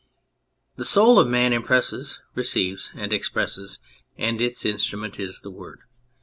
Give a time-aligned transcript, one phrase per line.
[0.77, 3.77] The soul of man impresses, receives and expresses,
[4.17, 5.81] and its instrument is the Word.